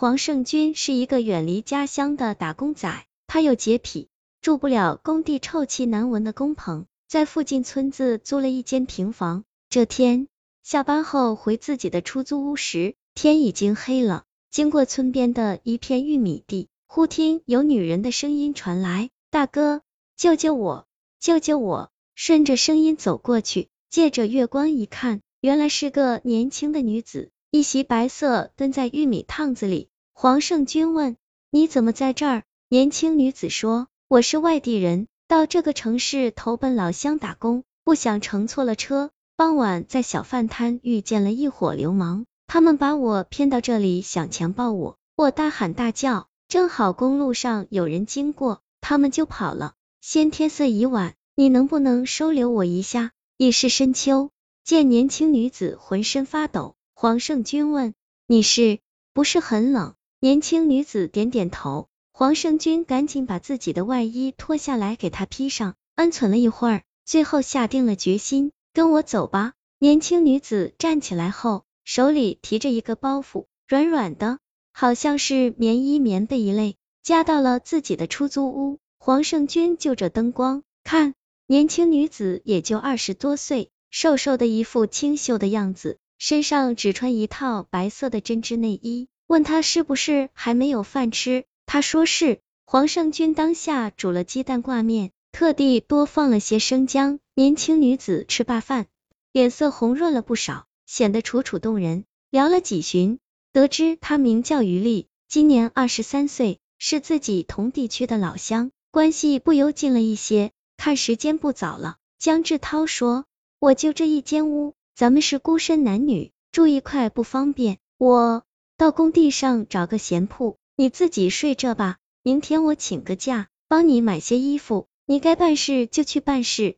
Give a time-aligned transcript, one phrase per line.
[0.00, 4.06] 黄胜军是一个远离家乡的打工仔，他有洁癖，
[4.40, 9.42] 住不了工地臭气难闻的工棚，在附近村子租了一间平房。
[9.68, 10.28] 这天
[10.62, 14.22] 下班后回自己的出租屋时，天已经黑了。
[14.52, 19.82] 经过村边的一片玉米地，忽听有女人的声音传来：“大哥，
[20.16, 20.86] 救救我，
[21.18, 29.87] 救救我！”顺着声音走过去，借着月光一看，原来是个年轻的女子，一袭白色，蹲在玉米趟子里。
[30.20, 31.16] 黄胜军问
[31.48, 39.12] ：“你怎么在这儿？”年轻女子说：“我是外地人，到这个城市投奔老乡打工，不想乘错了车。
[39.36, 44.96] 傍晚在小饭摊遇见了一伙流氓，他们把我骗到这里，想强暴我。
[45.14, 49.74] 我大喊大叫，正好公路上有人经过，他们就跑了。
[50.00, 53.12] 先天色已晚。”你能不能收留我一下？
[53.36, 54.30] 已是深秋，
[54.64, 57.94] 见年轻女子浑身发抖，黄胜军问
[58.26, 58.80] ：“你是
[59.12, 61.86] 不是很冷？”年轻女子点点头。
[62.12, 74.40] 黄胜军赶紧把自己的外衣脱下来给她披上，安存了一会儿，最后下定了决心：“跟我走吧。”年轻女子站起来后，手里提着一个包袱，软软的，
[74.72, 78.80] 好像是棉衣、棉被一类，夹到了自己的出租屋。
[78.98, 81.14] 黄胜军就着灯光看。
[81.46, 89.06] 年轻女子也就二十多岁，瘦瘦的一副清秀的样子，身上只穿一套白色的针织内衣。
[89.28, 92.40] 问他是不是还没有饭吃，他说是。
[92.64, 97.18] 黄胜军当下煮了鸡蛋挂面，特地多放了些生姜。
[97.34, 98.86] 年轻女子吃罢饭，
[99.32, 102.04] 脸色红润了不少，显得楚楚动人。
[102.30, 103.18] 聊了几旬，
[103.52, 110.52] 得知她名叫于丽，今年二十三岁，是自己同地区的老乡，关系不由近了一些。
[110.76, 113.24] 看时间不早了，江志涛说
[113.60, 118.44] ：“我就这一间屋，咱们是孤身男女，住一块不方便，我
[118.78, 121.96] 到工地上找个闲铺，你自己睡这吧。
[122.22, 126.76] 明天我请个假，帮你买些衣服，你该办事就去办事。”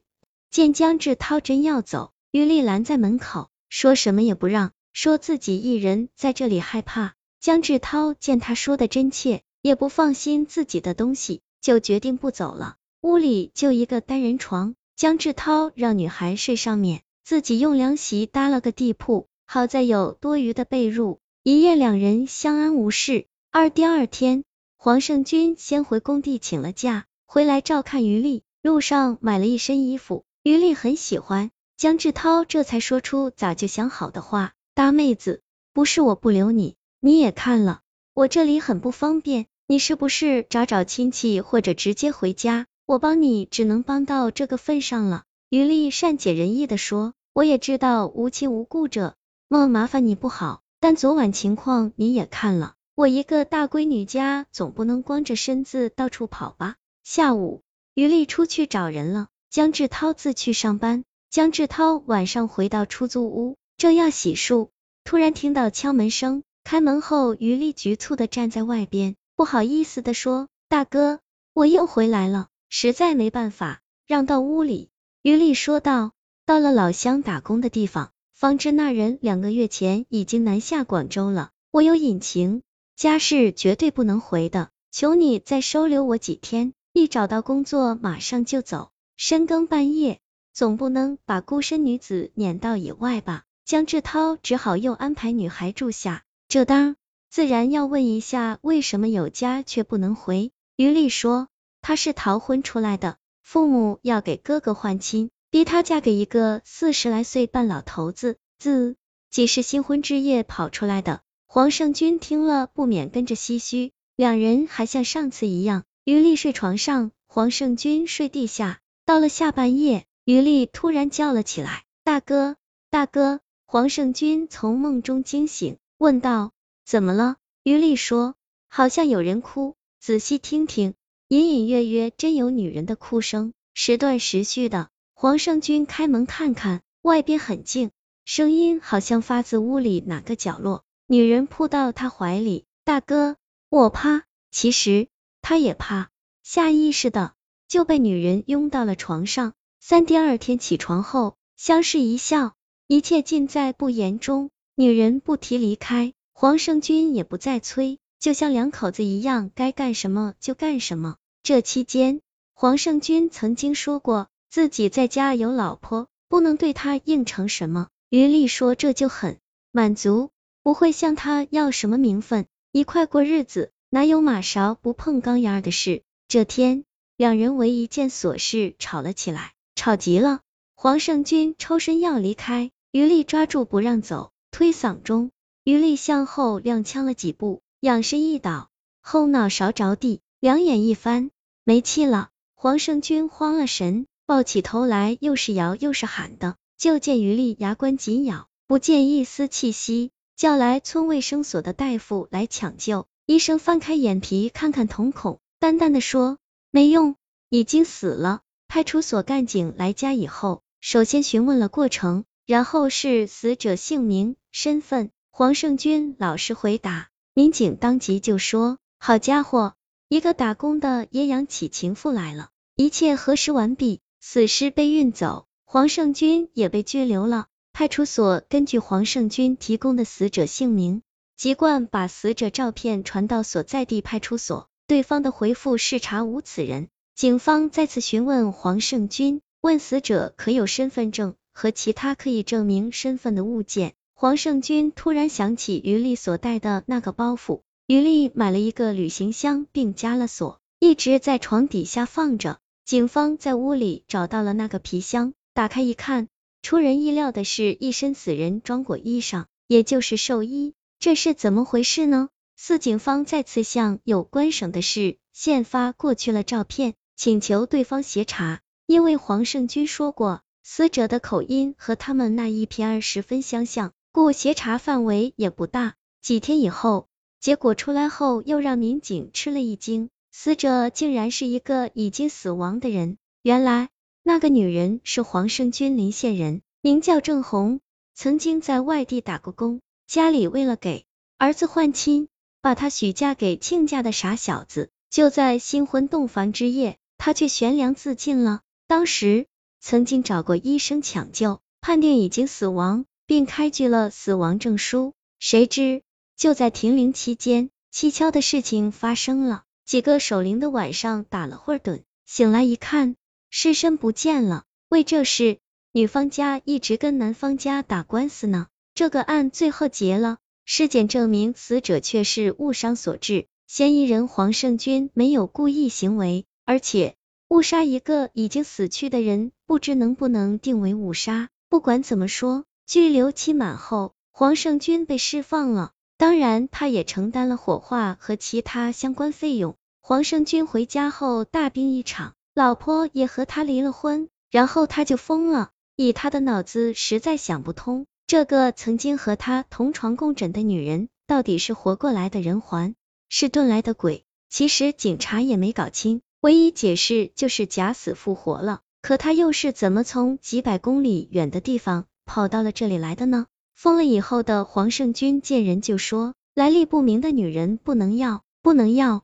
[0.50, 7.16] 见江志涛真要走，于丽拦在门口，说什么也不让，说自己一人在这里害怕。
[7.38, 12.76] 江志涛见他说的真切，也不放心自己的东西，就决定不走了。
[13.02, 23.24] 屋里就一个单人床，江志涛让女孩睡上面，自己用凉席搭了个地铺，好在有多余的被褥，一夜两人相安无事。
[23.50, 24.44] 二第二天，
[24.76, 35.40] 黄胜军先回工地请了假，回来照看于丽，路上买了一身衣服，于丽很喜欢，江志涛这才说出早就想好的话：大妹子，
[35.72, 37.80] 不是我不留你，你也看了，
[38.12, 42.66] 我这里很不方便，你是不是找找亲戚或者直接回家？
[42.84, 45.24] 我帮你只能帮到这个份上了。
[45.48, 49.14] 于丽善解人意的说，我也知道无亲无故者
[49.48, 56.76] 莫麻烦你不好，但昨晚情况你也看了，我一个大闺女家总不能光着身子到处跑吧。
[57.04, 57.60] 下午，
[57.92, 61.04] 于丽出去找人了，江志涛自去上班。
[61.28, 64.70] 江志涛晚上回到出租屋，正要洗漱，
[65.04, 71.20] 突然听到敲门声，开门后，于丽局促的站在外边，不好意思的说，大哥，
[71.52, 72.48] 我又回来了。
[72.70, 74.88] 实在没办法，让到屋里。
[75.22, 76.12] 于丽说道
[76.46, 81.50] ：“到了老乡打工的地方，方知那人两个月前已经南下广州了。
[81.70, 82.62] 我有隐情，
[82.96, 88.92] 家事绝对不能回的，求你再收留我几天，一找到工作马上就走。
[89.18, 90.20] 深更半夜，
[90.54, 96.22] 总不能把孤身女子撵到野外吧？”江志涛只好又安排女孩住下。
[96.48, 96.96] 这当
[97.28, 100.50] 自然要问一下，为什么有家却不能回？
[100.76, 101.48] 于丽说。
[101.82, 108.96] 她是逃婚出来的，父母要给哥哥换亲，逼她嫁给一个四十来岁半老头子，自
[109.30, 111.22] 己是新婚之夜跑出来的。
[111.46, 118.78] 黄胜军听了不免跟着唏嘘，两人还像上次一样，于丽睡床上，黄胜军睡地下。
[119.04, 122.54] 到了下半夜，于丽突然叫了起来：“大哥，
[122.88, 126.52] 大哥！”黄胜军从梦中惊醒，问道
[126.86, 128.36] ：“怎么了？”于丽说
[128.70, 130.94] ：“好像有人哭，仔细听听。”
[131.26, 134.90] 隐隐约约真有女人的哭声，时断时续的。
[135.22, 137.90] 黄胜军开门看看，外边很静，
[138.24, 140.82] 声音好像发自屋里哪个角落。
[141.06, 143.36] 女人扑到他怀里，大哥，
[143.68, 144.22] 我怕。
[144.50, 145.08] 其实
[145.42, 146.08] 他也怕，
[146.42, 147.34] 下意识的
[147.68, 149.52] 就被女人拥到了床上。
[149.78, 152.54] 三第二天起床后，相视一笑，
[152.86, 154.48] 一切尽在不言中。
[154.74, 161.16] 女人不提离开，黄胜军也不再催，就像两口子一样，该干什么就干什么。
[161.42, 162.22] 这期间，
[162.54, 167.86] 黄胜军曾经说过，自己在家有老婆，不能对他应承什么。
[168.08, 169.38] 于丽说这就很
[169.70, 170.30] 满足，
[170.64, 172.46] 不会向他要什么名分。
[172.72, 176.02] 一块过日子，哪有马勺不碰钢牙的事？
[176.26, 176.84] 这天，
[177.16, 180.40] 两人为一件琐事吵了起来，吵急了。
[180.74, 185.30] 黄胜军抽身要离开，于丽抓住不让走，推搡中，
[185.62, 188.68] 于丽向后踉跄了几步，仰身一倒，
[189.00, 191.30] 后脑勺着地，两眼一翻，
[191.62, 192.30] 没气了。
[192.56, 196.54] 黄胜军慌了神，抱起头来，又是摇又是喊的。
[196.78, 203.08] 就见于丽牙关紧咬，不见一丝气息，叫来村卫生所的大夫来抢救。
[203.26, 206.38] 医生翻开眼皮看看瞳孔，淡淡的说
[206.70, 207.16] ：“没用，
[207.48, 210.62] 已经死了。”派出所干警来家以后。
[210.80, 215.10] 首先询问了过程，然后是死者姓名、身份。
[215.32, 219.74] 黄胜军老实回答，民警当即就说：“好家伙，
[220.08, 222.50] 一个打工的也养起情妇来了。”
[222.80, 227.46] 一切核实完毕，死尸被运走，黄胜军也被拘留了。
[227.72, 231.02] 派出所根据黄胜军提供的死者姓名，
[231.36, 236.88] 籍贯，把死者照片传到所在地派出所，对方的回复是查无此人。
[237.14, 239.40] 警方再次询问黄胜军。
[239.62, 243.92] 问死者可有身份证和其他可以证明身份的物件？
[244.14, 252.58] 黄胜军突然想起于丽所带的那个包袱，于丽买了一个旅行箱并加了锁，一直在床底下放着。
[252.84, 256.28] 警方在屋里找到了那个皮箱，打开一看，
[256.62, 262.28] 出人意料的是，一身死人装裹衣裳，也就是寿衣，这是怎么回事呢？
[262.56, 268.60] 四警方再次向有关省的市县发过去了照片，请求对方协查。
[268.86, 275.94] 因为黄胜军说过，死者的口音和他们那一片儿十分相像，故协查范围也不大。
[276.20, 283.18] 几天以后，结果出来后，又让民警吃了一惊，死者竟然是一个已经死亡的人。
[283.42, 283.88] 原来，
[284.22, 287.80] 那个女人是黄胜军临县人，名叫郑红，
[288.14, 291.04] 曾经在外地打过工，家里为了给
[291.38, 292.28] 儿子换亲，
[292.60, 294.90] 把她许嫁给亲家的傻小子。
[295.10, 298.60] 就在新婚洞房之夜，她却悬梁自尽了。
[298.86, 299.46] 当时
[299.80, 305.14] 曾经找过医生抢救，判定已经死亡，并开具了死亡证书。
[305.40, 306.02] 谁知
[306.36, 309.64] 就在停灵期间，蹊跷的事情发生了。
[309.90, 313.16] 几个守灵的晚上打了会盹，醒来一看，
[313.50, 314.62] 尸身不见了。
[314.88, 315.58] 为这事，
[315.90, 318.68] 女方家一直跟男方家打官司呢。
[318.94, 327.16] 这个案最后结了，尸检证明死者却是误伤所致，嫌疑人黄胜军没有故意行为，而且。
[327.48, 331.48] 误杀一个已经死去的人，不知能不能定为误杀。
[331.68, 339.74] 不管怎么说，拘留期满后，黄胜军被释放了，当然他也承担了火化和其他相关费用。
[340.10, 345.70] 黄胜军回家后大病一场，老婆也和他离了婚，然后他就疯了。
[345.94, 352.96] 以他的脑子，实在想不通，这个曾经和他同床共枕的女人，到底是活过来的人，还
[353.28, 354.24] 是遁来的鬼？
[354.48, 356.22] 其实警察也没搞清。
[356.40, 363.46] 唯一解释就是假死复活了，可他又是怎么从几百公里远的地方跑到了这里来的呢？
[363.76, 369.22] 疯了以后的黄胜军见人就说，来历不明的女人不能要，不能要。